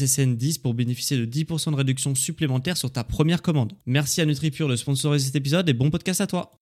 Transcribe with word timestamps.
SSN10 0.00 0.60
pour 0.60 0.74
bénéficier 0.74 1.16
de 1.16 1.26
10% 1.26 1.72
de 1.72 1.76
réduction 1.76 2.14
supplémentaire 2.14 2.76
sur 2.76 2.90
ta 2.90 3.04
première 3.04 3.42
commande. 3.42 3.72
Merci 3.86 4.20
à 4.20 4.26
NutriPure 4.26 4.68
de 4.68 4.76
sponsoriser 4.76 5.26
cet 5.26 5.36
épisode 5.36 5.68
et 5.68 5.74
bon 5.74 5.90
podcast 5.90 6.20
à 6.20 6.26
toi. 6.26 6.52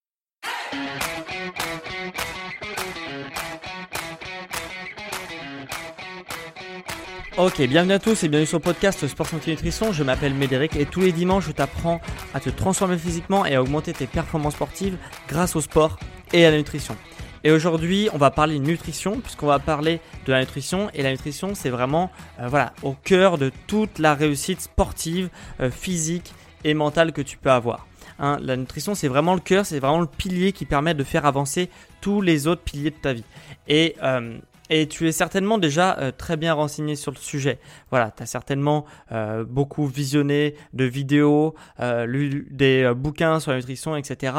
Ok, 7.40 7.62
bienvenue 7.68 7.92
à 7.92 8.00
tous 8.00 8.24
et 8.24 8.28
bienvenue 8.28 8.48
sur 8.48 8.58
le 8.58 8.64
podcast 8.64 9.06
Sport 9.06 9.28
Santé 9.28 9.52
Nutrition. 9.52 9.92
Je 9.92 10.02
m'appelle 10.02 10.34
Médéric 10.34 10.74
et 10.74 10.86
tous 10.86 11.02
les 11.02 11.12
dimanches 11.12 11.46
je 11.46 11.52
t'apprends 11.52 12.00
à 12.34 12.40
te 12.40 12.50
transformer 12.50 12.98
physiquement 12.98 13.46
et 13.46 13.54
à 13.54 13.62
augmenter 13.62 13.92
tes 13.92 14.08
performances 14.08 14.54
sportives 14.54 14.98
grâce 15.28 15.54
au 15.54 15.60
sport 15.60 16.00
et 16.32 16.44
à 16.44 16.50
la 16.50 16.56
nutrition. 16.56 16.96
Et 17.44 17.50
aujourd'hui, 17.50 18.08
on 18.12 18.18
va 18.18 18.30
parler 18.30 18.58
nutrition, 18.58 19.20
puisqu'on 19.20 19.46
va 19.46 19.58
parler 19.58 20.00
de 20.26 20.32
la 20.32 20.40
nutrition. 20.40 20.90
Et 20.94 21.02
la 21.02 21.10
nutrition, 21.10 21.54
c'est 21.54 21.70
vraiment 21.70 22.10
euh, 22.40 22.48
voilà, 22.48 22.72
au 22.82 22.92
cœur 22.92 23.38
de 23.38 23.50
toute 23.66 23.98
la 23.98 24.14
réussite 24.14 24.60
sportive, 24.60 25.28
euh, 25.60 25.70
physique 25.70 26.32
et 26.64 26.74
mentale 26.74 27.12
que 27.12 27.22
tu 27.22 27.36
peux 27.36 27.50
avoir. 27.50 27.86
Hein, 28.18 28.38
la 28.40 28.56
nutrition, 28.56 28.94
c'est 28.94 29.08
vraiment 29.08 29.34
le 29.34 29.40
cœur, 29.40 29.64
c'est 29.64 29.78
vraiment 29.78 30.00
le 30.00 30.06
pilier 30.06 30.52
qui 30.52 30.66
permet 30.66 30.94
de 30.94 31.04
faire 31.04 31.24
avancer 31.24 31.70
tous 32.00 32.20
les 32.20 32.48
autres 32.48 32.62
piliers 32.62 32.90
de 32.90 32.96
ta 32.96 33.12
vie. 33.12 33.24
Et 33.68 33.94
euh, 34.02 34.38
et 34.70 34.86
tu 34.86 35.08
es 35.08 35.12
certainement 35.12 35.58
déjà 35.58 35.98
euh, 35.98 36.12
très 36.16 36.36
bien 36.36 36.54
renseigné 36.54 36.96
sur 36.96 37.12
le 37.12 37.16
sujet. 37.16 37.58
Voilà, 37.90 38.12
tu 38.16 38.22
as 38.22 38.26
certainement 38.26 38.84
euh, 39.12 39.44
beaucoup 39.44 39.86
visionné 39.86 40.54
de 40.72 40.84
vidéos, 40.84 41.54
euh, 41.80 42.06
lu 42.06 42.48
des 42.50 42.92
bouquins 42.96 43.40
sur 43.40 43.52
la 43.52 43.58
nutrition, 43.58 43.96
etc., 43.96 44.34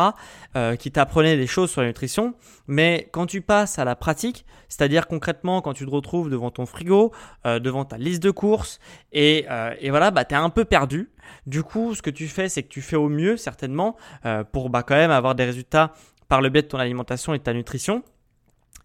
qui 0.80 0.92
t'apprenaient 0.92 1.38
des 1.38 1.48
choses 1.48 1.72
sur 1.72 1.82
la 1.82 1.88
nutrition. 1.88 2.34
Mais 2.68 3.08
quand 3.12 3.26
tu 3.26 3.42
passes 3.42 3.80
à 3.80 3.86
la 3.86 3.96
pratique, 3.96 4.46
c'est-à-dire 4.68 5.08
concrètement 5.08 5.62
quand 5.62 5.74
tu 5.74 5.86
te 5.86 5.90
retrouves 5.90 6.30
devant 6.30 6.52
ton 6.52 6.66
frigo, 6.66 7.12
devant 7.46 7.86
ta 7.86 7.98
liste 7.98 8.22
de 8.22 8.32
courses, 8.32 8.80
et, 9.12 9.46
et 9.80 9.90
voilà, 9.90 10.12
bah, 10.12 10.26
tu 10.26 10.36
es 10.36 10.38
un 10.38 10.50
peu 10.50 10.66
perdu. 10.66 11.10
Du 11.46 11.64
coup, 11.64 11.96
ce 11.96 12.02
que 12.02 12.10
tu 12.10 12.28
fais, 12.28 12.50
c'est 12.50 12.64
que 12.64 12.68
tu 12.68 12.82
fais 12.82 12.96
au 12.96 13.10
mieux, 13.10 13.38
certainement, 13.38 13.96
pour 14.52 14.70
bah, 14.70 14.84
quand 14.84 14.96
même 14.96 15.12
avoir 15.12 15.36
des 15.36 15.46
résultats 15.46 15.94
par 16.28 16.42
le 16.42 16.50
biais 16.50 16.62
de 16.62 16.68
ton 16.68 16.78
alimentation 16.78 17.34
et 17.34 17.40
de 17.40 17.44
ta 17.44 17.54
nutrition. 17.54 18.04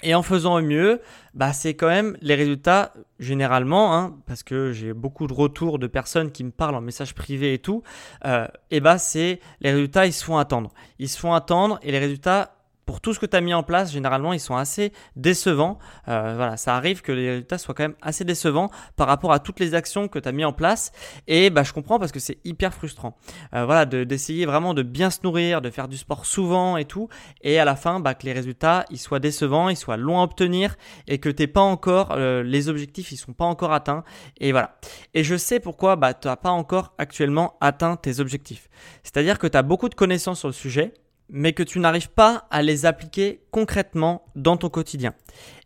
Et 0.05 0.15
en 0.15 0.23
faisant 0.23 0.57
au 0.57 0.61
mieux, 0.61 1.01
bah 1.33 1.55
c'est 1.55 1.75
quand 1.75 1.89
même 1.89 2.17
les 2.21 2.35
résultats 2.35 2.93
généralement, 3.19 3.97
hein, 3.97 4.15
parce 4.27 4.43
que 4.43 4.71
j'ai 4.71 4.93
beaucoup 4.93 5.27
de 5.27 5.33
retours 5.33 5.79
de 5.79 5.87
personnes 5.87 6.31
qui 6.31 6.45
me 6.45 6.51
parlent 6.51 6.75
en 6.75 6.83
message 6.83 7.15
privé 7.15 7.55
et 7.55 7.59
tout. 7.59 7.83
Euh, 8.27 8.47
et 8.71 8.81
bah 8.81 8.99
c'est 8.99 9.41
les 9.61 9.71
résultats, 9.73 10.05
ils 10.05 10.13
se 10.13 10.23
font 10.23 10.37
attendre. 10.37 10.73
Ils 10.99 11.09
se 11.09 11.19
font 11.19 11.33
attendre 11.33 11.81
et 11.83 11.91
les 11.91 11.99
résultats 11.99 12.54
pour 12.87 13.01
tout 13.01 13.15
ce 13.15 13.19
que 13.19 13.27
tu 13.27 13.37
as 13.37 13.41
mis 13.41 13.55
en 13.55 13.63
place, 13.63 13.93
généralement, 13.93 14.33
ils 14.33 14.41
sont 14.41 14.57
assez 14.57 14.93
décevants. 15.17 15.79
Euh, 16.09 16.35
voilà, 16.37 16.57
ça 16.57 16.77
arrive 16.77 17.03
que 17.03 17.13
les 17.13 17.31
résultats 17.31 17.59
soient 17.59 17.75
quand 17.75 17.85
même 17.85 17.97
assez 18.03 18.25
décevants 18.25 18.71
par 18.97 19.07
rapport 19.07 19.33
à 19.33 19.39
toutes 19.39 19.61
les 19.61 19.75
actions 19.75 20.09
que 20.09 20.19
tu 20.19 20.29
as 20.29 20.33
mis 20.33 20.45
en 20.45 20.53
place. 20.53 20.93
Et 21.27 21.51
bah, 21.51 21.63
je 21.63 21.73
comprends 21.73 21.99
parce 21.99 22.13
que 22.13 22.21
c'est 22.21 22.39
hyper 22.45 22.75
frustrant. 22.75 23.17
Euh, 23.55 23.65
voilà, 23.65 23.87
d'essayer 23.87 24.47
vraiment 24.47 24.75
de 24.75 24.83
bien 24.83 25.11
se 25.11 25.21
nourrir, 25.25 25.61
de 25.61 25.71
faire 25.71 25.89
du 25.89 25.97
sport 25.97 26.27
souvent 26.27 26.77
et 26.77 26.85
tout. 26.85 27.09
Et 27.43 27.59
à 27.59 27.65
la 27.65 27.77
fin, 27.77 28.01
bah, 28.01 28.15
que 28.15 28.27
les 28.27 28.33
résultats, 28.33 28.85
ils 28.91 28.99
soient 28.99 29.21
décevants, 29.21 29.69
ils 29.69 29.77
soient 29.77 29.97
longs 29.97 30.21
à 30.21 30.25
obtenir 30.25 30.77
et 31.07 31.19
que 31.19 31.29
t'es 31.29 31.47
pas 31.47 31.61
encore, 31.61 32.13
euh, 32.13 32.43
les 32.43 32.69
objectifs, 32.69 33.13
ils 33.13 33.17
sont 33.17 33.33
pas 33.33 33.45
encore 33.45 33.73
atteints. 33.73 34.05
Et 34.39 34.53
voilà. 34.53 34.77
Et 35.15 35.25
je 35.25 35.37
sais 35.37 35.61
pourquoi 35.61 35.97
bah, 35.97 36.15
tu 36.15 36.29
n'as 36.29 36.37
pas 36.37 36.51
encore 36.51 36.95
actuellement 36.99 37.57
atteint 37.61 37.97
tes 37.97 38.21
objectifs. 38.21 38.69
C'est-à-dire 39.03 39.39
que 39.39 39.47
tu 39.47 39.57
as 39.57 39.63
beaucoup 39.63 39.89
de 39.89 39.95
connaissances 39.95 40.41
sur 40.41 40.49
le 40.49 40.55
sujet 40.55 40.95
mais 41.29 41.53
que 41.53 41.63
tu 41.63 41.79
n'arrives 41.79 42.11
pas 42.11 42.47
à 42.51 42.63
les 42.63 42.87
appliquer 42.87 43.43
concrètement 43.51 44.27
dans 44.37 44.57
ton 44.57 44.69
quotidien. 44.69 45.15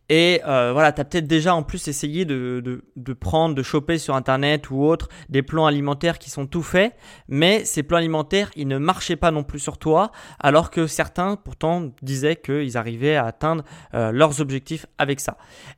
Et 0.08 0.40
euh, 0.46 0.72
voilà, 0.72 0.92
tu 0.92 1.00
as 1.00 1.04
peut-être 1.04 1.26
déjà 1.26 1.54
en 1.54 1.62
plus 1.62 1.86
essayé 1.86 2.24
de, 2.24 2.62
de, 2.96 3.12
prendre, 3.12 3.54
de 3.54 3.62
choper 3.62 3.98
sur 3.98 4.14
Internet 4.14 4.70
ou 4.70 4.82
autre 4.82 5.08
des 5.28 5.42
plans 5.42 5.66
alimentaires 5.66 6.18
qui 6.18 6.30
sont 6.30 6.46
tout 6.46 6.62
faits, 6.62 6.94
mais 7.28 7.64
ces 7.64 7.82
plans 7.82 7.98
alimentaires, 7.98 8.50
ils 8.56 8.68
ne 8.68 8.78
marchaient 8.78 9.16
pas 9.16 9.30
non 9.30 9.42
plus 9.42 9.58
sur 9.58 9.76
toi, 9.76 10.10
alors 10.40 10.70
que 10.70 10.86
certains 10.86 11.36
pourtant 11.36 11.90
disaient 12.00 12.36
qu'ils 12.36 12.78
arrivaient 12.78 13.16
à 13.16 13.26
atteindre 13.26 13.64
euh, 13.92 14.10
leurs 14.10 14.40
objectifs 14.40 14.86
avec 14.96 15.20
ça. 15.20 15.36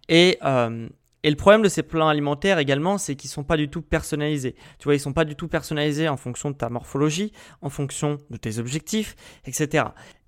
Et 0.09 0.39
euh, 0.45 0.89
et 1.23 1.31
le 1.31 1.37
problème 1.37 1.63
de 1.63 1.69
ces 1.69 1.83
plans 1.83 2.09
alimentaires 2.09 2.59
également, 2.59 2.97
c'est 2.99 3.15
qu'ils 3.15 3.29
ne 3.29 3.35
sont 3.35 3.45
pas 3.45 3.57
du 3.57 3.69
tout 3.69 3.83
personnalisés. 3.83 4.55
Tu 4.79 4.85
vois, 4.85 4.95
ils 4.95 4.99
ne 4.99 5.03
sont 5.03 5.13
pas 5.13 5.25
du 5.25 5.37
tout 5.37 5.49
personnalisés 5.49 6.09
en 6.09 6.17
fonction 6.17 6.51
de 6.51 6.57
ta 6.57 6.69
morphologie, 6.71 7.33
en 7.61 7.69
fonction 7.69 8.19
de 8.31 8.37
tes 8.37 8.59
objectifs, 8.59 9.17
etc. 9.45 9.85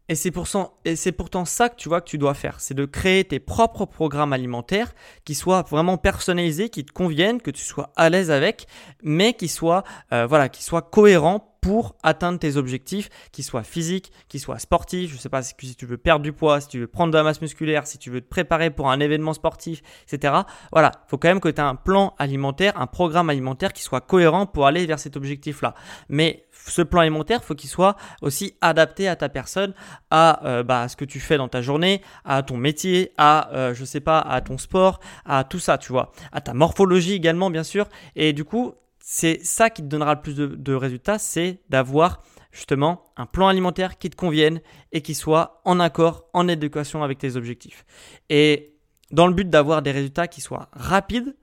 Et 0.09 0.15
c'est, 0.15 0.31
pourtant 0.31 1.45
ça 1.47 1.69
que 1.71 1.77
tu 1.77 1.89
vois 1.89 2.03
que 2.03 2.09
tu 2.09 2.19
dois 2.19 2.35
faire, 2.35 2.61
c'est 2.61 2.75
de 2.75 2.85
créer 2.85 3.25
tes 3.25 3.39
propres 3.39 3.87
programmes 3.87 4.35
alimentaires 4.35 4.93
qui 5.25 5.35
soient 5.35 5.63
vraiment 5.63 5.97
personnalisés, 5.97 6.69
qui 6.69 6.85
te 6.85 6.93
conviennent, 6.93 7.41
que 7.41 7.51
tu 7.51 7.65
sois 7.65 7.93
à 7.97 8.11
l'aise 8.11 8.31
avec, 8.31 8.67
mais 9.03 9.33
qui 9.33 9.49
soient, 9.49 9.85
euh, 10.13 10.27
voilà, 10.27 10.51
qui 10.51 10.63
soient 10.63 10.83
cohérents 10.83 11.52
pour 11.63 11.95
atteindre 12.03 12.41
tes 12.41 12.57
objectifs, 12.57 13.09
qu'ils 13.31 13.45
soient 13.45 13.63
physiques, 13.63 14.13
qu'ils 14.29 14.41
soient 14.41 14.59
sportifs. 14.59 15.11
Je 15.11 15.15
ne 15.15 15.21
sais 15.21 15.29
pas 15.29 15.43
si, 15.43 15.55
tu 15.77 15.87
veux 15.87 15.97
perdre 15.97 16.25
du 16.25 16.33
poids, 16.33 16.61
si 16.61 16.67
tu 16.67 16.81
veux 16.81 16.89
prendre 16.89 17.13
de 17.13 17.17
la 17.17 17.23
masse 17.23 17.41
musculaire, 17.41 17.87
si 17.87 17.99
tu 17.99 18.11
veux 18.11 18.21
te 18.21 18.29
préparer 18.29 18.71
pour 18.71 18.91
un 18.91 18.99
événement 18.99 19.33
sportif, 19.33 19.81
etc. 20.13 20.35
Voilà, 20.73 20.91
il 21.07 21.09
faut 21.09 21.19
quand 21.19 21.29
même 21.29 21.41
que 21.41 21.49
tu 21.49 21.61
aies 21.61 21.65
un 21.65 21.77
plan 21.77 22.15
alimentaire, 22.19 22.79
un 22.79 22.89
programme 22.89 23.31
alimentaire 23.31 23.73
qui 23.73 23.83
soit 23.83 24.01
cohérent 24.01 24.45
pour 24.45 24.67
aller 24.67 24.85
vers 24.87 24.99
cet 24.99 25.17
objectif-là. 25.17 25.75
Mais 26.09 26.47
ce 26.51 26.83
plan 26.83 27.01
alimentaire, 27.03 27.45
faut 27.45 27.55
qu'il 27.55 27.71
soit 27.71 27.97
aussi 28.23 28.55
adapté 28.61 29.07
à 29.07 29.15
ta 29.15 29.29
personne, 29.29 29.73
à, 30.11 30.45
euh, 30.45 30.65
bah, 30.65 30.89
ce 30.89 30.97
que 30.97 31.05
tu 31.05 31.21
fais 31.21 31.37
dans 31.37 31.49
ta 31.49 31.63
journée, 31.63 32.03
à 32.25 32.43
ton 32.43 32.57
métier, 32.57 33.13
à, 33.19 33.53
euh, 33.55 33.73
je 33.73 33.85
sais 33.85 34.01
pas, 34.01 34.19
à 34.19 34.41
ton 34.41 34.59
sport, 34.59 34.99
à 35.25 35.45
tout 35.45 35.61
ça, 35.61 35.79
tu 35.79 35.93
vois, 35.93 36.11
à 36.33 36.41
ta 36.41 36.55
morphologie 36.55 37.13
également, 37.13 37.51
bien 37.51 37.63
sûr. 37.63 37.87
Et 38.17 38.33
du 38.33 38.45
coup, 38.45 38.75
c'est 39.05 39.45
ça 39.45 39.69
qui 39.69 39.83
te 39.83 39.89
donnera 39.89 40.15
le 40.15 40.21
plus 40.21 40.37
de, 40.37 40.75
résultats, 40.75 41.19
c'est 41.19 41.61
d'avoir 41.69 42.23
justement 42.53 43.05
un 43.17 43.27
plan 43.27 43.49
alimentaire 43.49 43.99
qui 43.99 44.09
te 44.09 44.17
convienne 44.17 44.61
et 44.93 45.03
qui 45.03 45.15
soit 45.15 45.61
en 45.65 45.81
accord, 45.81 46.29
en 46.33 46.47
éducation 46.47 47.03
avec 47.03 47.19
tes 47.19 47.37
objectifs. 47.37 47.85
Et 48.31 48.77
dans 49.11 49.27
le 49.27 49.35
but 49.35 49.51
d'avoir 49.51 49.83
des 49.83 49.91
résultats 49.91 50.29
qui 50.29 50.41
soient 50.41 50.69
rapides, 50.73 51.35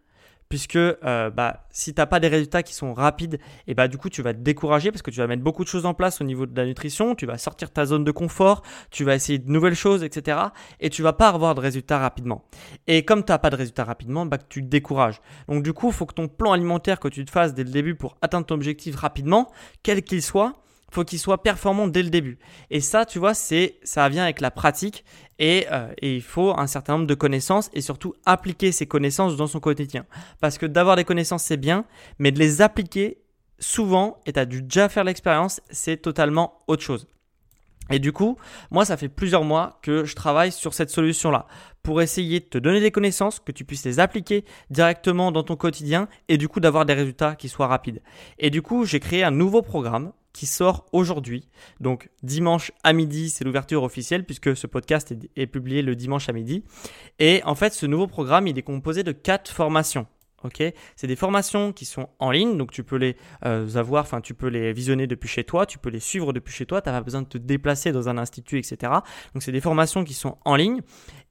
puisque 0.49 0.75
euh, 0.75 1.29
bah, 1.29 1.67
si 1.69 1.93
tu 1.93 2.01
n'as 2.01 2.07
pas 2.07 2.19
des 2.19 2.27
résultats 2.27 2.63
qui 2.63 2.73
sont 2.73 2.93
rapides, 2.93 3.39
et 3.67 3.75
bah, 3.75 3.87
du 3.87 3.97
coup 3.97 4.09
tu 4.09 4.21
vas 4.21 4.33
te 4.33 4.39
décourager 4.39 4.91
parce 4.91 5.03
que 5.03 5.11
tu 5.11 5.19
vas 5.19 5.27
mettre 5.27 5.43
beaucoup 5.43 5.63
de 5.63 5.69
choses 5.69 5.85
en 5.85 5.93
place 5.93 6.19
au 6.21 6.23
niveau 6.23 6.45
de 6.47 6.59
la 6.59 6.65
nutrition, 6.65 7.15
tu 7.15 7.25
vas 7.25 7.37
sortir 7.37 7.71
ta 7.71 7.85
zone 7.85 8.03
de 8.03 8.11
confort, 8.11 8.63
tu 8.89 9.03
vas 9.03 9.15
essayer 9.15 9.37
de 9.37 9.49
nouvelles 9.49 9.75
choses, 9.75 10.03
etc. 10.03 10.39
Et 10.79 10.89
tu 10.89 11.03
vas 11.03 11.13
pas 11.13 11.29
avoir 11.29 11.55
de 11.55 11.61
résultats 11.61 11.99
rapidement. 11.99 12.43
Et 12.87 13.05
comme 13.05 13.23
tu 13.23 13.31
n'as 13.31 13.37
pas 13.37 13.51
de 13.51 13.55
résultats 13.55 13.83
rapidement, 13.83 14.25
bah, 14.25 14.37
tu 14.37 14.61
te 14.61 14.67
décourages. 14.67 15.21
Donc 15.47 15.63
du 15.63 15.73
coup, 15.73 15.87
il 15.87 15.93
faut 15.93 16.07
que 16.07 16.15
ton 16.15 16.27
plan 16.27 16.51
alimentaire 16.51 16.99
que 16.99 17.07
tu 17.07 17.23
te 17.23 17.31
fasses 17.31 17.53
dès 17.53 17.63
le 17.63 17.71
début 17.71 17.95
pour 17.95 18.17
atteindre 18.21 18.47
ton 18.47 18.55
objectif 18.55 18.95
rapidement, 18.95 19.51
quel 19.83 20.01
qu'il 20.01 20.23
soit, 20.23 20.63
faut 20.91 21.03
qu'il 21.03 21.19
soit 21.19 21.43
performant 21.43 21.87
dès 21.87 22.03
le 22.03 22.09
début. 22.09 22.39
Et 22.69 22.81
ça, 22.81 23.05
tu 23.05 23.19
vois, 23.19 23.33
c'est 23.33 23.79
ça 23.83 24.07
vient 24.09 24.23
avec 24.23 24.41
la 24.41 24.51
pratique 24.51 25.05
et, 25.39 25.67
euh, 25.71 25.91
et, 26.01 26.15
il 26.15 26.21
faut 26.21 26.57
un 26.57 26.67
certain 26.67 26.93
nombre 26.93 27.07
de 27.07 27.13
connaissances 27.15 27.69
et 27.73 27.81
surtout 27.81 28.13
appliquer 28.25 28.71
ces 28.71 28.87
connaissances 28.87 29.37
dans 29.37 29.47
son 29.47 29.59
quotidien. 29.59 30.05
Parce 30.41 30.57
que 30.57 30.65
d'avoir 30.65 30.95
des 30.95 31.05
connaissances, 31.05 31.43
c'est 31.43 31.57
bien, 31.57 31.85
mais 32.17 32.31
de 32.31 32.39
les 32.39 32.61
appliquer 32.61 33.19
souvent, 33.59 34.19
et 34.25 34.33
tu 34.33 34.39
as 34.39 34.45
dû 34.45 34.61
déjà 34.61 34.89
faire 34.89 35.03
l'expérience, 35.03 35.61
c'est 35.69 35.97
totalement 35.97 36.59
autre 36.67 36.83
chose. 36.83 37.07
Et 37.89 37.99
du 37.99 38.11
coup, 38.11 38.37
moi, 38.69 38.85
ça 38.85 38.97
fait 38.97 39.09
plusieurs 39.09 39.43
mois 39.43 39.79
que 39.81 40.05
je 40.05 40.15
travaille 40.15 40.51
sur 40.51 40.73
cette 40.73 40.91
solution-là 40.91 41.47
pour 41.81 42.01
essayer 42.01 42.39
de 42.39 42.45
te 42.45 42.57
donner 42.57 42.81
des 42.81 42.91
connaissances, 42.91 43.39
que 43.39 43.51
tu 43.51 43.65
puisses 43.65 43.85
les 43.85 43.99
appliquer 43.99 44.45
directement 44.69 45.31
dans 45.31 45.43
ton 45.43 45.55
quotidien 45.55 46.07
et 46.27 46.37
du 46.37 46.47
coup 46.47 46.59
d'avoir 46.59 46.85
des 46.85 46.93
résultats 46.93 47.35
qui 47.35 47.49
soient 47.49 47.67
rapides. 47.67 48.01
Et 48.37 48.49
du 48.49 48.61
coup, 48.61 48.85
j'ai 48.85 48.99
créé 48.99 49.23
un 49.23 49.31
nouveau 49.31 49.61
programme 49.61 50.11
qui 50.33 50.45
sort 50.45 50.85
aujourd'hui. 50.91 51.49
Donc 51.79 52.09
dimanche 52.23 52.71
à 52.83 52.93
midi, 52.93 53.29
c'est 53.29 53.43
l'ouverture 53.43 53.83
officielle 53.83 54.25
puisque 54.25 54.55
ce 54.55 54.67
podcast 54.67 55.13
est, 55.35 55.47
publié 55.47 55.81
le 55.81 55.95
dimanche 55.95 56.29
à 56.29 56.33
midi. 56.33 56.63
Et 57.19 57.41
en 57.45 57.55
fait, 57.55 57.73
ce 57.73 57.85
nouveau 57.85 58.07
programme, 58.07 58.47
il 58.47 58.57
est 58.57 58.63
composé 58.63 59.03
de 59.03 59.11
quatre 59.11 59.51
formations. 59.51 60.07
Ok, 60.43 60.63
c'est 60.95 61.07
des 61.07 61.17
formations 61.17 61.73
qui 61.73 61.83
sont 61.83 62.07
en 62.19 62.31
ligne, 62.31 62.55
donc 62.55 62.71
tu 62.71 62.85
peux 62.85 62.95
les 62.95 63.17
euh, 63.45 63.75
avoir, 63.75 64.03
enfin 64.03 64.21
tu 64.21 64.33
peux 64.33 64.47
les 64.47 64.71
visionner 64.71 65.05
depuis 65.05 65.27
chez 65.27 65.43
toi, 65.43 65.65
tu 65.65 65.79
peux 65.79 65.89
les 65.89 65.99
suivre 65.99 66.31
depuis 66.31 66.53
chez 66.53 66.65
toi, 66.65 66.81
tu 66.81 66.87
n'as 66.87 66.95
pas 66.95 67.03
besoin 67.03 67.23
de 67.23 67.27
te 67.27 67.37
déplacer 67.37 67.91
dans 67.91 68.07
un 68.07 68.17
institut, 68.17 68.57
etc. 68.57 68.77
Donc 69.33 69.43
c'est 69.43 69.51
des 69.51 69.59
formations 69.59 70.05
qui 70.05 70.13
sont 70.13 70.37
en 70.45 70.55
ligne 70.55 70.79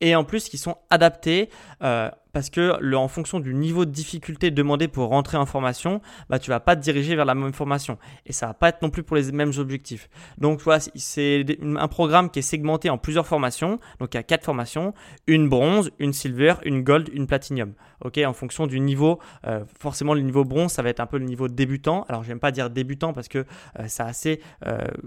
et 0.00 0.14
en 0.14 0.24
plus 0.24 0.48
qui 0.48 0.58
sont 0.58 0.76
adaptées 0.90 1.50
euh, 1.82 2.10
parce 2.32 2.50
que 2.50 2.94
en 2.94 3.08
fonction 3.08 3.40
du 3.40 3.54
niveau 3.54 3.84
de 3.84 3.90
difficulté 3.90 4.50
demandé 4.50 4.86
pour 4.86 5.08
rentrer 5.08 5.36
en 5.38 5.46
formation, 5.46 6.00
bah, 6.28 6.38
tu 6.38 6.50
vas 6.50 6.60
pas 6.60 6.76
te 6.76 6.80
diriger 6.80 7.16
vers 7.16 7.24
la 7.24 7.34
même 7.34 7.52
formation. 7.52 7.98
Et 8.26 8.32
ça 8.32 8.46
va 8.46 8.54
pas 8.54 8.68
être 8.68 8.82
non 8.82 8.90
plus 8.90 9.02
pour 9.02 9.16
les 9.16 9.32
mêmes 9.32 9.52
objectifs. 9.58 10.08
Donc, 10.36 10.60
vois, 10.60 10.78
c'est 10.78 11.44
un 11.62 11.88
programme 11.88 12.30
qui 12.30 12.38
est 12.38 12.42
segmenté 12.42 12.90
en 12.90 12.98
plusieurs 12.98 13.26
formations. 13.26 13.80
Donc, 13.98 14.14
il 14.14 14.18
y 14.18 14.20
a 14.20 14.22
quatre 14.22 14.44
formations 14.44 14.94
une 15.26 15.48
bronze, 15.48 15.90
une 15.98 16.12
silver, 16.12 16.54
une 16.64 16.82
gold, 16.84 17.08
une 17.12 17.26
platinum. 17.26 17.72
Ok, 18.04 18.20
en 18.24 18.32
fonction 18.34 18.68
du 18.68 18.78
niveau, 18.78 19.18
euh, 19.46 19.64
forcément, 19.80 20.14
le 20.14 20.20
niveau 20.20 20.44
bronze, 20.44 20.70
ça 20.70 20.82
va 20.82 20.90
être 20.90 21.00
un 21.00 21.06
peu 21.06 21.18
le 21.18 21.24
niveau 21.24 21.48
débutant. 21.48 22.04
Alors, 22.08 22.22
j'aime 22.22 22.38
pas 22.38 22.52
dire 22.52 22.70
débutant 22.70 23.12
parce 23.12 23.26
que 23.26 23.38
euh, 23.38 23.84
c'est 23.88 24.02
assez 24.02 24.40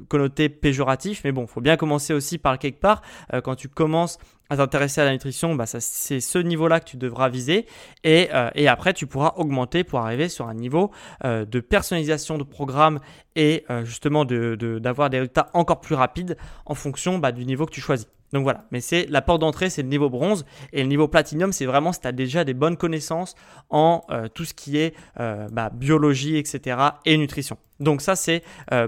connoté 0.10 0.50
péjoratif, 0.50 1.22
mais 1.24 1.32
bon, 1.32 1.48
faut 1.48 1.62
bien 1.62 1.78
commencer 1.78 2.14
aussi 2.14 2.38
par 2.38 2.60
quelque 2.60 2.80
part. 2.80 3.02
quand 3.44 3.56
tu 3.56 3.70
commences 3.70 4.18
à 4.51 4.57
t'intéresser 4.57 5.00
à 5.00 5.06
la 5.06 5.13
nutrition, 5.13 5.56
bah 5.56 5.65
c'est 5.65 6.19
ce 6.19 6.38
niveau-là 6.38 6.81
que 6.81 6.86
tu 6.86 6.98
devras 6.98 7.30
viser. 7.30 7.65
Et, 8.03 8.27
euh, 8.33 8.50
et, 8.53 8.68
après, 8.68 8.94
tu 8.94 9.07
pourras 9.07 9.33
augmenter 9.38 9.86
pour 9.86 10.00
arriver 10.00 10.27
sur 10.27 10.50
un 10.50 10.53
niveau 10.53 10.92
euh, 11.24 11.45
de 11.45 11.62
personnalisation 11.62 12.38
de 12.38 12.44
programme 12.44 13.00
et 13.38 13.63
euh, 13.69 13.86
justement 13.86 14.25
d'avoir 14.25 15.09
des 15.09 15.19
résultats 15.19 15.50
encore 15.53 15.80
plus 15.80 15.95
rapides 15.95 16.36
en 16.65 16.75
fonction 16.75 17.18
bah, 17.18 17.31
du 17.31 17.45
niveau 17.45 17.65
que 17.65 17.71
tu 17.71 17.80
choisis. 17.80 18.07
Donc 18.33 18.44
voilà, 18.44 18.65
mais 18.71 18.81
c'est 18.81 19.06
la 19.09 19.21
porte 19.21 19.39
d'entrée, 19.39 19.69
c'est 19.69 19.83
le 19.83 19.88
niveau 19.88 20.09
bronze 20.09 20.45
et 20.74 20.81
le 20.81 20.88
niveau 20.89 21.07
platinum, 21.07 21.54
c'est 21.54 21.65
vraiment 21.65 21.94
si 21.94 22.01
tu 22.01 22.07
as 22.07 22.12
déjà 22.12 22.44
des 22.44 22.54
bonnes 22.54 22.77
connaissances 22.77 23.36
en 23.69 24.04
tout 24.33 24.45
ce 24.45 24.54
qui 24.54 24.77
est 24.77 24.95
bah, 25.18 25.69
biologie, 25.69 26.38
etc. 26.38 26.77
et 27.06 27.18
nutrition. 27.18 27.57
Donc 27.81 28.01
ça, 28.01 28.15
c'est 28.15 28.42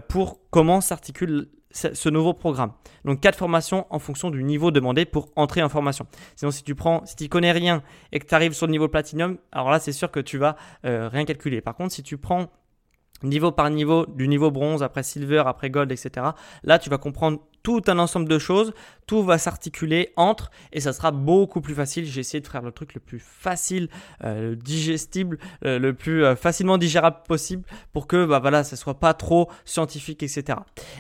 pour 0.08 0.40
comment 0.50 0.80
s'articule 0.80 1.50
ce 1.74 2.10
nouveau 2.10 2.34
programme. 2.34 2.72
Donc 3.04 3.20
quatre 3.20 3.38
formations 3.38 3.86
en 3.90 4.00
fonction 4.00 4.30
du 4.30 4.44
niveau 4.44 4.72
demandé 4.72 5.06
pour 5.06 5.30
entrer 5.36 5.62
en 5.64 5.70
formation. 5.70 6.06
Sinon, 6.36 6.52
si 6.52 6.64
tu 6.64 6.76
prends, 6.76 7.06
si 7.06 7.16
tu 7.16 7.28
connais 7.28 7.52
rien 7.52 7.84
et 8.12 8.20
que 8.20 8.26
tu 8.26 8.36
arrives 8.36 8.54
sur 8.54 8.68
le 8.68 8.72
niveau 8.72 8.88
platinum, 8.88 9.38
alors 9.52 9.72
là, 9.72 9.80
c'est 9.80 9.92
sûr 9.92 10.12
que 10.12 10.20
tu 10.20 10.38
vas 10.38 10.56
euh, 10.86 11.10
rien 11.10 11.26
calculer. 11.26 11.62
Par 11.62 11.76
contre, 11.76 11.94
si 11.94 12.04
tu 12.04 12.18
prends 12.18 12.48
niveau 13.24 13.52
par 13.52 13.70
niveau, 13.70 14.06
du 14.06 14.28
niveau 14.28 14.52
bronze, 14.52 14.84
après 14.84 15.04
silver, 15.04 15.44
après 15.46 15.70
gold, 15.70 15.92
etc. 15.92 16.28
Là, 16.64 16.80
tu 16.80 16.90
vas 16.90 16.98
comprendre 16.98 17.40
tout 17.64 17.82
un 17.88 17.98
ensemble 17.98 18.28
de 18.28 18.38
choses, 18.38 18.74
tout 19.08 19.24
va 19.24 19.38
s'articuler 19.38 20.12
entre 20.16 20.52
et 20.72 20.82
ça 20.82 20.94
sera 20.94 21.12
beaucoup 21.12 21.62
plus 21.62 21.74
facile. 21.74 22.06
J'ai 22.06 22.20
essayé 22.20 22.42
de 22.42 22.48
faire 22.48 22.62
le 22.62 22.72
truc 22.72 22.94
le 22.94 23.00
plus 23.00 23.20
facile, 23.20 23.90
euh, 24.24 24.56
digestible, 24.56 25.40
euh, 25.66 25.80
le 25.80 25.94
plus 25.94 26.24
euh, 26.24 26.36
facilement 26.36 26.78
digérable 26.78 27.18
possible 27.28 27.64
pour 27.94 28.08
que 28.08 28.26
bah 28.26 28.40
voilà, 28.40 28.64
ça 28.64 28.76
soit 28.76 29.00
pas 29.00 29.14
trop 29.14 29.50
scientifique, 29.66 30.24
etc. 30.24 30.60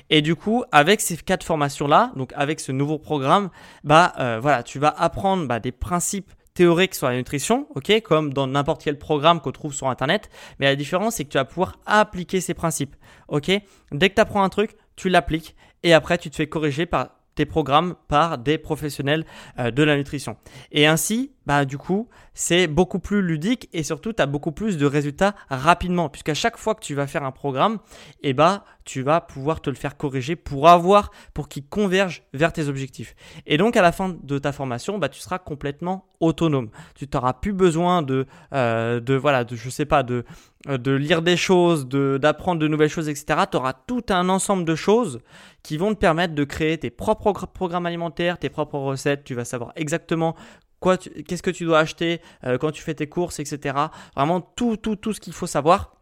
Et 0.09 0.21
du 0.21 0.35
coup, 0.35 0.63
avec 0.71 1.01
ces 1.01 1.17
quatre 1.17 1.43
formations 1.43 1.87
là, 1.87 2.11
donc 2.15 2.31
avec 2.35 2.59
ce 2.59 2.71
nouveau 2.71 2.97
programme, 2.97 3.49
bah 3.83 4.13
voilà, 4.41 4.63
tu 4.63 4.79
vas 4.79 4.89
apprendre 4.89 5.47
bah, 5.47 5.59
des 5.59 5.71
principes 5.71 6.31
théoriques 6.53 6.95
sur 6.95 7.07
la 7.07 7.15
nutrition, 7.15 7.67
ok, 7.75 8.01
comme 8.01 8.33
dans 8.33 8.47
n'importe 8.47 8.83
quel 8.83 8.97
programme 8.97 9.41
qu'on 9.41 9.51
trouve 9.51 9.73
sur 9.73 9.89
Internet. 9.89 10.29
Mais 10.59 10.67
la 10.67 10.75
différence, 10.75 11.15
c'est 11.15 11.25
que 11.25 11.29
tu 11.29 11.37
vas 11.37 11.45
pouvoir 11.45 11.79
appliquer 11.85 12.41
ces 12.41 12.53
principes, 12.53 12.95
ok. 13.27 13.51
Dès 13.91 14.09
que 14.09 14.15
tu 14.15 14.21
apprends 14.21 14.43
un 14.43 14.49
truc, 14.49 14.75
tu 14.95 15.09
l'appliques 15.09 15.55
et 15.83 15.93
après 15.93 16.17
tu 16.17 16.29
te 16.29 16.35
fais 16.35 16.47
corriger 16.47 16.85
par 16.85 17.09
tes 17.35 17.45
programmes 17.45 17.95
par 18.07 18.37
des 18.37 18.57
professionnels 18.57 19.25
euh, 19.59 19.71
de 19.71 19.83
la 19.83 19.97
nutrition. 19.97 20.37
Et 20.71 20.85
ainsi, 20.85 21.31
bah, 21.45 21.65
du 21.65 21.77
coup, 21.77 22.07
c'est 22.33 22.67
beaucoup 22.67 22.99
plus 22.99 23.21
ludique 23.21 23.69
et 23.73 23.83
surtout, 23.83 24.13
tu 24.13 24.21
as 24.21 24.25
beaucoup 24.25 24.51
plus 24.51 24.77
de 24.77 24.85
résultats 24.85 25.35
rapidement. 25.49 26.09
Puisqu'à 26.09 26.33
chaque 26.33 26.57
fois 26.57 26.75
que 26.75 26.81
tu 26.81 26.95
vas 26.95 27.07
faire 27.07 27.23
un 27.23 27.31
programme, 27.31 27.79
eh 28.21 28.33
bah, 28.33 28.65
tu 28.85 29.01
vas 29.01 29.21
pouvoir 29.21 29.61
te 29.61 29.69
le 29.69 29.75
faire 29.75 29.97
corriger 29.97 30.35
pour 30.35 30.67
avoir, 30.67 31.11
pour 31.33 31.47
qu'il 31.47 31.65
converge 31.65 32.23
vers 32.33 32.53
tes 32.53 32.67
objectifs. 32.67 33.15
Et 33.45 33.57
donc, 33.57 33.77
à 33.77 33.81
la 33.81 33.91
fin 33.91 34.15
de 34.21 34.37
ta 34.37 34.51
formation, 34.51 34.97
bah, 34.97 35.09
tu 35.09 35.19
seras 35.19 35.39
complètement 35.39 36.05
autonome. 36.19 36.69
Tu 36.95 37.07
n'auras 37.13 37.33
plus 37.33 37.53
besoin 37.53 38.01
de, 38.01 38.25
euh, 38.53 38.99
de, 38.99 39.13
voilà, 39.13 39.43
de, 39.43 39.55
je 39.55 39.69
sais 39.69 39.85
pas, 39.85 40.03
de, 40.03 40.23
de 40.67 40.91
lire 40.91 41.21
des 41.21 41.37
choses, 41.37 41.87
d'apprendre 41.87 42.59
de, 42.59 42.67
nouvelles 42.67 42.89
choses, 42.89 43.09
etc. 43.09 43.41
Tu 43.51 43.57
auras 43.57 43.73
tout 43.73 44.03
un 44.09 44.29
ensemble 44.29 44.65
de 44.65 44.75
choses 44.75 45.19
qui 45.61 45.77
vont 45.77 45.93
te 45.93 45.99
permettre 45.99 46.33
de 46.33 46.43
créer 46.43 46.77
tes 46.77 46.89
propres 46.89 47.47
programmes 47.47 47.85
alimentaires, 47.85 48.37
tes 48.37 48.49
propres 48.49 48.79
recettes. 48.79 49.23
Tu 49.23 49.35
vas 49.35 49.45
savoir 49.45 49.71
exactement 49.75 50.35
qu'est-ce 50.83 51.43
que 51.43 51.51
tu 51.51 51.65
dois 51.65 51.79
acheter 51.79 52.21
euh, 52.43 52.57
quand 52.57 52.71
tu 52.71 52.81
fais 52.81 52.93
tes 52.93 53.07
courses, 53.07 53.39
etc. 53.39 53.75
Vraiment 54.15 54.41
tout, 54.41 54.77
tout, 54.77 54.95
tout 54.95 55.13
ce 55.13 55.19
qu'il 55.19 55.33
faut 55.33 55.47
savoir 55.47 55.93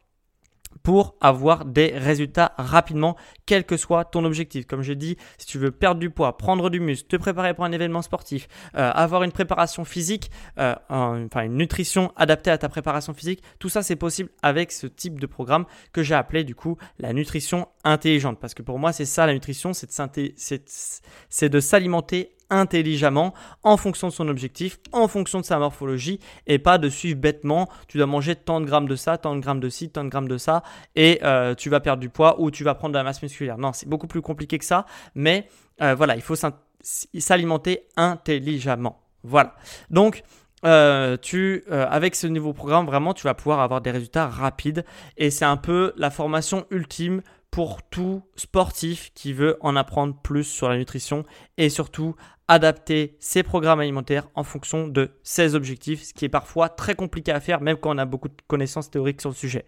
pour 0.84 1.16
avoir 1.22 1.66
des 1.66 1.92
résultats 1.96 2.54
rapidement, 2.58 3.16
quel 3.46 3.66
que 3.66 3.78
soit 3.78 4.06
ton 4.06 4.26
objectif. 4.26 4.66
Comme 4.66 4.82
j'ai 4.82 4.96
dit, 4.96 5.18
si 5.38 5.46
tu 5.46 5.58
veux 5.58 5.72
perdre 5.72 6.00
du 6.00 6.10
poids, 6.10 6.38
prendre 6.38 6.70
du 6.70 6.80
muscle, 6.80 7.08
te 7.08 7.16
préparer 7.18 7.54
pour 7.54 7.66
un 7.66 7.72
événement 7.72 8.02
sportif, 8.02 8.48
euh, 8.76 8.92
avoir 8.94 9.24
une 9.24 9.32
préparation 9.32 9.86
physique, 9.86 10.32
euh, 10.58 10.76
enfin 10.90 11.44
une 11.44 11.58
nutrition 11.58 12.12
adaptée 12.16 12.52
à 12.52 12.58
ta 12.58 12.70
préparation 12.70 13.14
physique, 13.14 13.44
tout 13.60 13.70
ça 13.70 13.84
c'est 13.84 13.96
possible 13.96 14.30
avec 14.42 14.72
ce 14.72 14.88
type 14.88 15.20
de 15.20 15.28
programme 15.28 15.66
que 15.94 16.04
j'ai 16.04 16.16
appelé 16.16 16.44
du 16.44 16.56
coup 16.56 16.78
la 17.00 17.14
nutrition 17.14 17.68
intelligente. 17.84 18.40
Parce 18.40 18.54
que 18.54 18.64
pour 18.64 18.80
moi 18.80 18.94
c'est 18.94 19.06
ça 19.06 19.26
la 19.26 19.34
nutrition, 19.34 19.72
c'est 19.74 21.50
de 21.50 21.60
s'alimenter 21.60 22.36
intelligemment 22.52 23.34
en 23.64 23.78
fonction 23.78 24.10
de 24.10 24.14
son 24.14 24.28
objectif, 24.28 24.78
en 24.92 25.08
fonction 25.08 25.40
de 25.40 25.46
sa 25.46 25.58
morphologie 25.58 26.20
et 26.46 26.60
pas 26.60 26.78
de 26.78 26.90
suivre 26.90 27.20
bêtement. 27.20 27.68
Tu 27.88 27.98
dois 27.98 28.06
manger 28.06 28.36
tant 28.36 28.62
de 28.62 28.66
grammes 28.66 28.88
de 28.88 28.96
ça, 28.96 29.18
tant 29.18 29.36
de 29.36 29.40
grammes 29.40 29.60
de 29.60 29.70
ci, 29.70 29.90
tant 29.90 30.04
de 30.04 30.10
grammes 30.10 30.28
de 30.28 30.38
ça 30.38 30.62
et 30.96 31.20
euh, 31.24 31.56
tu 31.56 31.70
vas 31.70 31.80
perdre 31.80 32.02
du 32.02 32.10
poids 32.10 32.40
ou 32.40 32.52
tu 32.52 32.64
vas 32.64 32.76
prendre 32.76 32.94
de 32.94 32.98
la 32.98 33.04
masse 33.04 33.22
musculaire. 33.22 33.58
Non, 33.58 33.74
c'est 33.74 33.88
beaucoup 33.88 34.08
plus 34.08 34.22
compliqué 34.22 34.60
que 34.60 34.66
ça, 34.66 34.86
mais 35.16 35.48
euh, 35.82 35.96
voilà, 35.96 36.16
il 36.16 36.22
faut 36.22 36.36
s'alimenter 36.82 37.88
intelligemment. 37.96 39.02
Voilà. 39.24 39.56
Donc, 39.90 40.24
euh, 40.64 41.18
tu, 41.22 41.64
avec 41.70 42.16
ce 42.16 42.28
nouveau 42.28 42.54
programme, 42.54 42.86
vraiment, 42.86 43.14
tu 43.14 43.24
vas 43.24 43.34
pouvoir 43.34 43.62
avoir 43.62 43.82
des 43.82 43.92
résultats 43.92 44.28
rapides. 44.28 44.86
Et 45.18 45.32
c'est 45.32 45.46
un 45.46 45.58
peu 45.58 45.94
la 45.96 46.12
formation 46.12 46.66
ultime 46.70 47.22
pour 47.52 47.84
tout 47.84 48.24
sportif 48.36 49.12
qui 49.14 49.34
veut 49.34 49.58
en 49.60 49.76
apprendre 49.76 50.16
plus 50.22 50.46
sur 50.46 50.70
la 50.70 50.78
nutrition 50.78 51.26
et 51.58 51.70
surtout 51.70 52.16
adapter 52.48 53.16
ses 53.20 53.44
programmes 53.44 53.80
alimentaires 53.80 54.28
en 54.36 54.44
fonction 54.44 54.88
de 54.88 55.12
ses 55.24 55.56
objectifs, 55.56 56.04
ce 56.04 56.14
qui 56.14 56.26
est 56.26 56.30
parfois 56.30 56.68
très 56.68 56.96
compliqué 56.96 57.32
à 57.32 57.40
faire, 57.40 57.62
même 57.62 57.78
quand 57.78 57.96
on 57.96 57.98
a 57.98 58.06
beaucoup 58.06 58.28
de 58.28 58.36
connaissances 58.48 58.90
théoriques 58.90 59.22
sur 59.22 59.30
le 59.30 59.36
sujet. 59.36 59.66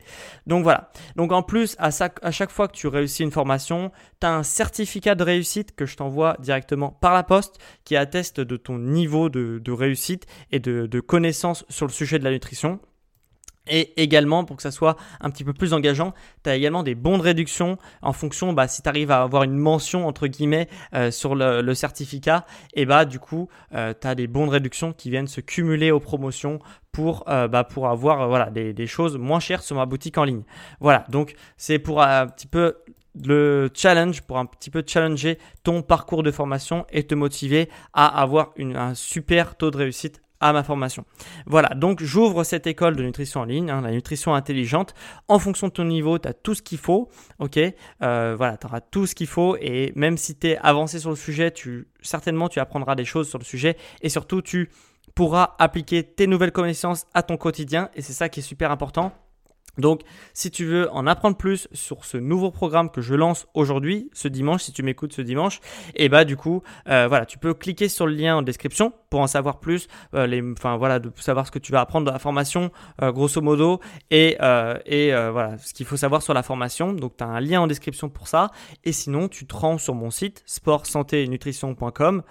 Donc 0.47 0.63
voilà. 0.63 0.91
Donc 1.15 1.31
en 1.31 1.43
plus, 1.43 1.77
à, 1.79 1.91
chaque 1.91 2.51
fois 2.51 2.67
que 2.67 2.75
tu 2.75 2.87
réussis 2.87 3.23
une 3.23 3.31
formation, 3.31 3.91
tu 4.19 4.27
as 4.27 4.35
un 4.35 4.43
certificat 4.43 5.15
de 5.15 5.23
réussite 5.23 5.75
que 5.75 5.85
je 5.85 5.95
t'envoie 5.95 6.35
directement 6.39 6.89
par 6.89 7.13
la 7.13 7.23
poste 7.23 7.57
qui 7.85 7.95
atteste 7.95 8.41
de 8.41 8.57
ton 8.57 8.77
niveau 8.79 9.29
de, 9.29 9.71
réussite 9.71 10.25
et 10.51 10.59
de, 10.59 10.85
de 10.85 10.99
connaissances 10.99 11.65
sur 11.69 11.85
le 11.85 11.91
sujet 11.91 12.19
de 12.19 12.25
la 12.25 12.31
nutrition. 12.31 12.79
Et 13.67 14.01
également, 14.01 14.43
pour 14.43 14.57
que 14.57 14.61
ça 14.61 14.71
soit 14.71 14.97
un 15.21 15.29
petit 15.29 15.45
peu 15.45 15.53
plus 15.53 15.73
engageant, 15.73 16.13
tu 16.43 16.49
as 16.49 16.55
également 16.55 16.83
des 16.83 16.95
bons 16.95 17.17
de 17.17 17.23
réduction 17.23 17.77
en 18.01 18.11
fonction, 18.11 18.51
bah, 18.51 18.67
si 18.67 18.81
tu 18.81 18.89
arrives 18.89 19.11
à 19.11 19.21
avoir 19.21 19.43
une 19.43 19.55
mention, 19.55 20.05
entre 20.05 20.27
guillemets, 20.27 20.67
euh, 20.93 21.11
sur 21.11 21.35
le, 21.35 21.73
certificat, 21.73 22.45
et 22.73 22.85
bah 22.85 23.05
du 23.05 23.19
coup, 23.19 23.47
euh, 23.73 23.93
tu 23.99 24.05
as 24.05 24.15
des 24.15 24.27
bons 24.27 24.45
de 24.45 24.51
réduction 24.51 24.93
qui 24.93 25.09
viennent 25.09 25.27
se 25.27 25.41
cumuler 25.41 25.91
aux 25.91 25.99
promotions 25.99 26.59
pour, 26.91 27.23
euh, 27.29 27.47
bah, 27.47 27.67
avoir 27.83 28.27
voilà, 28.27 28.49
des, 28.51 28.87
choses 28.87 29.17
moins 29.17 29.39
chères 29.39 29.63
sur 29.63 29.77
ma 29.77 29.85
boutique 29.85 30.17
en 30.17 30.25
ligne. 30.25 30.43
Voilà, 30.81 31.05
donc 31.09 31.33
c'est 31.57 31.79
pour 31.79 32.01
un 32.01 32.27
petit 32.27 32.47
peu 32.47 32.75
le 33.15 33.69
challenge, 33.73 34.21
pour 34.23 34.37
un 34.37 34.45
petit 34.45 34.69
peu 34.69 34.83
challenger 34.85 35.37
ton 35.63 35.81
parcours 35.81 36.23
de 36.23 36.31
formation 36.31 36.85
et 36.91 37.03
te 37.03 37.15
motiver 37.15 37.69
à 37.93 38.21
avoir 38.21 38.53
un 38.59 38.93
super 38.93 39.55
taux 39.55 39.71
de 39.71 39.77
réussite 39.77 40.21
à 40.43 40.51
ma 40.51 40.63
formation. 40.63 41.05
Voilà, 41.45 41.69
donc 41.69 42.03
j'ouvre 42.03 42.43
cette 42.43 42.67
école 42.67 42.95
de 42.95 43.03
nutrition 43.03 43.39
en 43.41 43.45
ligne, 43.45 43.71
hein, 43.71 43.81
la 43.81 43.91
nutrition 43.91 44.35
intelligente. 44.35 44.93
En 45.29 45.39
fonction 45.39 45.67
de 45.67 45.73
ton 45.73 45.85
niveau, 45.85 46.19
tu 46.19 46.27
as 46.27 46.33
tout 46.33 46.53
ce 46.53 46.61
qu'il 46.61 46.77
faut. 46.77 47.09
Ok, 47.39 47.57
euh, 47.57 48.35
voilà, 48.37 48.57
tu 48.57 48.67
auras 48.67 48.81
tout 48.81 49.05
ce 49.07 49.15
qu'il 49.15 49.27
faut. 49.27 49.55
Et 49.61 49.93
même 49.95 50.17
si 50.17 50.35
tu 50.35 50.47
es 50.47 50.57
avancé 50.57 50.99
sur 50.99 51.09
le 51.09 51.15
sujet, 51.15 51.51
tu, 51.51 51.87
certainement 52.01 52.49
tu 52.49 52.59
apprendras 52.59 52.95
des 52.95 53.05
choses 53.05 53.29
sur 53.29 53.39
le 53.39 53.45
sujet. 53.45 53.77
Et 54.01 54.09
surtout, 54.09 54.41
tu 54.41 54.69
pourras 55.15 55.55
appliquer 55.59 56.03
tes 56.03 56.27
nouvelles 56.27 56.51
connaissances 56.51 57.05
à 57.13 57.23
ton 57.23 57.37
quotidien. 57.37 57.89
Et 57.95 58.01
c'est 58.01 58.13
ça 58.13 58.27
qui 58.27 58.41
est 58.41 58.43
super 58.43 58.69
important 58.69 59.13
Donc, 59.77 60.01
si 60.33 60.51
tu 60.51 60.65
veux 60.65 60.89
en 60.91 61.07
apprendre 61.07 61.35
plus 61.35 61.67
sur 61.71 62.05
ce 62.05 62.17
nouveau 62.17 62.51
programme 62.51 62.91
que 62.91 63.01
je 63.01 63.15
lance 63.15 63.47
aujourd'hui, 63.55 64.09
ce 64.13 64.27
dimanche, 64.27 64.63
si 64.63 64.71
tu 64.71 64.83
m'écoutes 64.83 65.13
ce 65.13 65.21
dimanche, 65.21 65.59
et 65.95 66.05
eh 66.05 66.09
bah 66.09 66.25
du 66.25 66.37
coup, 66.37 66.61
euh, 66.89 67.07
voilà, 67.07 67.25
tu 67.25 67.39
peux 67.39 67.53
cliquer 67.55 67.89
sur 67.89 68.05
le 68.05 68.13
lien 68.13 68.35
en 68.35 68.41
description 68.43 68.93
pour 69.09 69.21
en 69.21 69.27
savoir 69.27 69.59
plus, 69.59 69.87
euh, 70.13 70.27
les, 70.27 70.43
enfin 70.51 70.77
voilà, 70.77 70.99
de 70.99 71.11
savoir 71.17 71.47
ce 71.47 71.51
que 71.51 71.59
tu 71.59 71.71
vas 71.71 71.81
apprendre 71.81 72.05
dans 72.05 72.11
la 72.11 72.19
formation, 72.19 72.71
euh, 73.01 73.11
grosso 73.11 73.41
modo, 73.41 73.79
et, 74.11 74.37
et 74.85 75.11
voilà, 75.31 75.57
ce 75.57 75.73
qu'il 75.73 75.85
faut 75.85 75.97
savoir 75.97 76.21
sur 76.21 76.33
la 76.33 76.43
formation. 76.43 76.93
Donc, 76.93 77.17
tu 77.17 77.23
as 77.23 77.27
un 77.27 77.39
lien 77.39 77.61
en 77.61 77.67
description 77.67 78.09
pour 78.09 78.27
ça. 78.27 78.51
Et 78.83 78.91
sinon, 78.91 79.27
tu 79.27 79.45
te 79.45 79.55
rends 79.55 79.77
sur 79.77 79.95
mon 79.95 80.11
site 80.11 80.43
sport 80.45 80.85
santé 80.85 81.27
nutrition.com, 81.27 82.23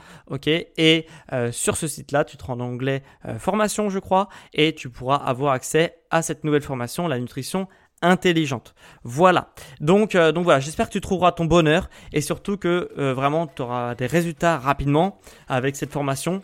et 0.47 1.07
sur 1.51 1.77
ce 1.77 1.87
site-là, 1.87 2.25
tu 2.25 2.37
te 2.37 2.45
rends 2.45 2.53
en 2.55 2.61
anglais 2.61 3.03
formation, 3.39 3.89
je 3.89 3.99
crois, 3.99 4.29
et 4.53 4.75
tu 4.75 4.91
pourras 4.91 5.17
avoir 5.17 5.53
accès 5.53 6.02
cette 6.21 6.45
nouvelle 6.45 6.63
formation, 6.63 7.09
la 7.09 7.19
nutrition 7.19 7.69
intelligente. 8.03 8.75
Voilà. 9.05 9.49
Donc, 9.81 10.15
euh, 10.15 10.33
donc 10.33 10.45
voilà, 10.45 10.61
j'espère 10.61 10.89
que 10.89 10.93
tu 10.93 11.01
trouveras 11.01 11.33
ton 11.33 11.47
bonheur 11.47 11.89
et 12.13 12.21
surtout 12.21 12.57
que 12.57 12.91
euh, 12.99 13.15
vraiment 13.15 13.47
tu 13.47 13.63
auras 13.63 13.95
des 13.95 14.07
résultats 14.07 14.59
rapidement 14.59 15.21
avec 15.49 15.77
cette 15.77 15.93
formation. 15.93 16.43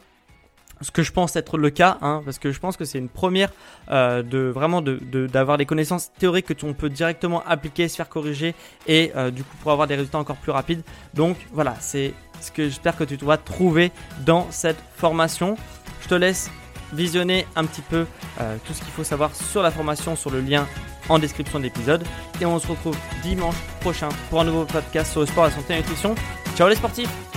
Ce 0.81 0.93
que 0.93 1.03
je 1.03 1.11
pense 1.11 1.35
être 1.35 1.59
le 1.59 1.71
cas, 1.71 1.99
hein, 2.03 2.23
parce 2.25 2.39
que 2.39 2.53
je 2.53 2.61
pense 2.61 2.77
que 2.77 2.85
c'est 2.85 2.99
une 2.99 3.09
première 3.09 3.51
euh, 3.91 4.23
de 4.23 4.39
vraiment 4.39 4.81
d'avoir 4.81 5.57
de, 5.57 5.63
des 5.63 5.67
connaissances 5.67 6.13
théoriques 6.13 6.47
que 6.47 6.53
tu, 6.53 6.73
peut 6.73 6.89
directement 6.89 7.43
appliquer, 7.45 7.89
se 7.89 7.97
faire 7.97 8.09
corriger 8.09 8.55
et 8.87 9.13
du 9.33 9.43
coup 9.43 9.57
pour 9.61 9.73
avoir 9.73 9.89
des 9.89 9.97
résultats 9.97 10.19
encore 10.19 10.37
plus 10.37 10.53
rapides. 10.53 10.85
Donc 11.15 11.37
voilà, 11.53 11.75
c'est 11.81 12.15
ce 12.41 12.53
que 12.53 12.69
j'espère 12.69 12.97
que 12.97 13.03
tu 13.03 13.17
vas 13.17 13.39
trouver 13.39 13.91
dans 14.25 14.47
cette 14.51 14.79
formation. 14.95 15.57
Je 16.03 16.09
te 16.09 16.15
laisse 16.15 16.49
visionner 16.93 17.47
un 17.57 17.65
petit 17.65 17.83
peu 17.83 18.07
euh, 18.41 18.57
tout 18.67 18.73
ce 18.73 18.81
qu'il 18.81 18.91
faut 18.91 19.05
savoir 19.05 19.35
sur 19.35 19.63
la 19.63 19.71
formation 19.71 20.17
sur 20.17 20.31
le 20.31 20.41
lien 20.41 20.67
en 21.09 21.19
description 21.19 21.59
de 21.59 21.65
l'épisode. 21.65 22.05
Et 22.41 22.47
on 22.47 22.59
se 22.59 22.67
retrouve 22.67 22.97
dimanche 23.23 23.57
prochain 23.81 24.09
pour 24.31 24.41
un 24.41 24.45
nouveau 24.45 24.65
podcast 24.65 25.13
sur 25.13 25.21
le 25.21 25.27
sport, 25.27 25.45
la 25.45 25.51
santé 25.51 25.73
et 25.73 25.77
la 25.77 25.79
nutrition. 25.83 26.15
Ciao 26.57 26.69
les 26.69 26.77
sportifs 26.77 27.28